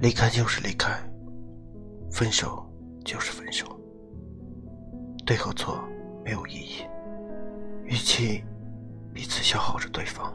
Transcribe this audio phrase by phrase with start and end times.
[0.00, 0.92] 离开就是离开，
[2.12, 2.64] 分手
[3.04, 3.66] 就是分手，
[5.26, 5.82] 对和错
[6.24, 6.84] 没有意义，
[7.84, 8.44] 与其
[9.12, 10.32] 彼此消耗着对方，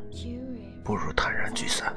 [0.84, 1.96] 不如坦然聚散，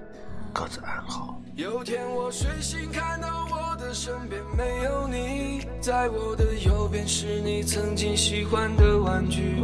[0.54, 1.40] 各自安好。
[1.56, 3.55] 有天我睡醒，看到我
[3.96, 9.56] 身边没有你，在我的右边是你曾经喜欢的玩具。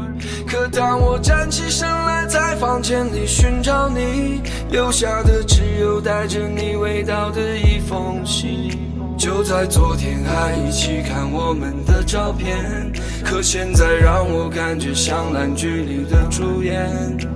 [0.48, 4.40] 可当我站起身来，在房间里寻找你，
[4.70, 8.70] 留下的只有带着你味道的一封信。
[9.18, 12.90] 就在昨天还一起看我们的照片，
[13.22, 16.88] 可现在让我感觉像烂剧里的主演。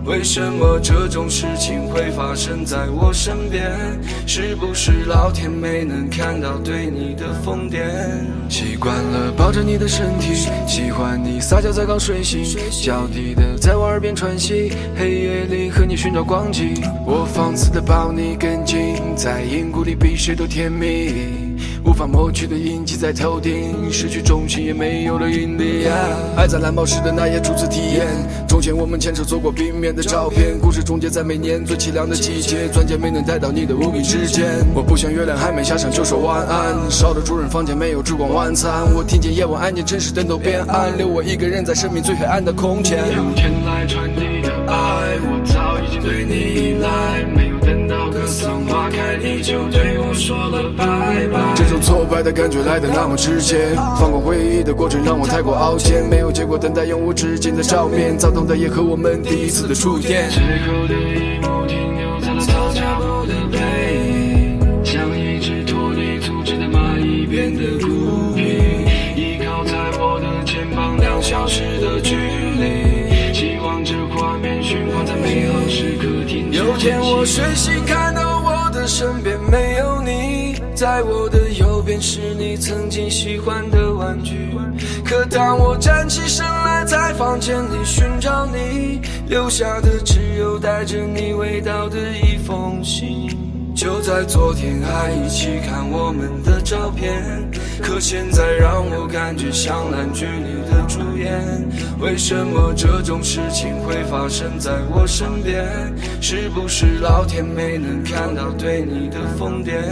[0.07, 3.73] 为什么这种事情会发生在我身边？
[4.25, 7.81] 是不是老天没能看到对你的疯癫？
[8.49, 10.33] 习惯了抱着你的身体，
[10.65, 21.57] 喜欢你撒娇在刚睡醒，娇滴的在我耳边喘息，黑夜里和你寻找光景，我放肆的抱你更紧，在阴谷里比谁都甜蜜。
[21.85, 25.87] 无法抹去的印记在头顶，失去重心也没有了引力。
[26.37, 28.09] 爱在蓝宝石的那夜初次体验，
[28.49, 34.45] 从前我们牵手走过冰面的照片，故事终结在每年最凄凉的季节，钻戒没能带到你的无名指尖。
[34.75, 38.71] 我不想月亮还没下山就说晚安，烧的主人房间没有烛光晚餐。
[38.95, 42.99] 我听见夜晚安静，城市灯都变暗，留我一个人在生命最黑暗的空间。
[42.99, 51.56] 有天来传递的爱，我早已经对你依赖，没有等到格桑花开，你就对我说了拜拜。
[51.81, 60.29] 挫败的感觉来的那么直接，放过回忆的过程让我太过凹陷，没有结果等待永无止境的照面，躁动的夜和我们第一次的触电。
[60.31, 62.41] 最后的一幕停留在了
[63.27, 63.59] 的背
[63.97, 68.41] 影，像一只脱离组织的蚂蚁变得孤僻，
[69.17, 76.59] 依靠在我的肩膀，两小时的距离，希望这画面循环在美好时刻停止。
[76.59, 80.57] 有天我睡醒看到我的身边没有你。
[80.75, 81.46] 在我的
[82.01, 84.51] 是你曾经喜欢的玩具，
[85.05, 93.29] 可当我站起身来，在房间里寻找你，留下的只有带着你味道的一封信。
[93.75, 97.23] 就在昨天还一起看我们的照片，
[97.83, 101.69] 可现在让我感觉像烂剧里的主演。
[102.01, 105.67] 为什么这种事情会发生在我身边？
[106.23, 109.83] 是不是老天没能看到对你的疯癫？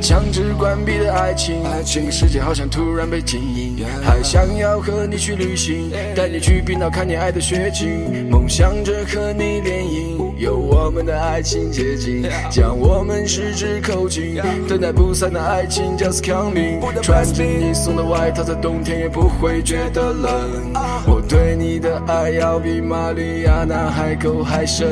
[0.00, 3.84] 强制关闭的爱情，这个世界好像突然被静音。
[4.02, 16.80] 还想要和你去旅行，带你去冰岛看你爱的雪景，梦想着和你联姻，有我们的爱情结晶，将我们十指扣紧，等待不散的爱情 just coming。
[17.00, 20.72] 穿着你送的外套，在冬天也不会觉得冷。
[21.06, 24.88] 我对你的爱要比玛丽亚纳海沟还深，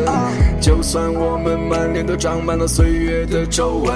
[0.61, 3.93] 就算我们满脸都长满了岁月的皱纹，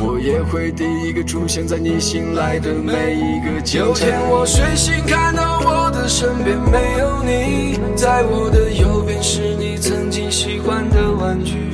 [0.00, 0.38] 我也。
[0.48, 3.88] 会第一个出现在你醒来的每一个清晨。
[3.88, 11.68] 有天我睡醒，看到我的身边没有你，在我的右边是你曾经喜欢的玩具。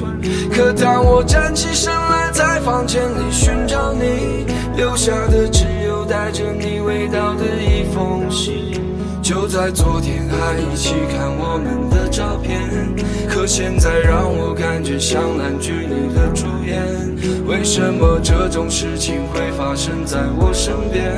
[0.53, 4.44] 可当我站起身来，在房间里寻找你，
[4.76, 8.84] 留下的只有带着你味道的一封信。
[9.25, 12.61] 就在昨天还一起看我们的照片，
[13.27, 16.85] 可现在让我感觉像烂剧里的主演。
[17.47, 21.11] 为什么这种事情会发生在我身边？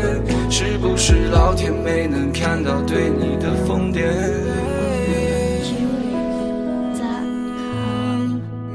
[0.49, 4.07] 是不是老天没能看到对你的疯癫？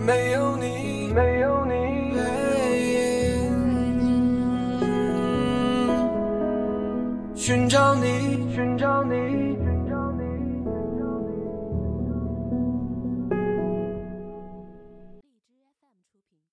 [0.05, 1.71] 没有你，没有你，
[7.33, 9.00] 寻找你，寻找你。